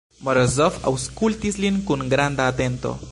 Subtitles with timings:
[0.27, 2.99] Morozov aŭskultis lin kun granda atento.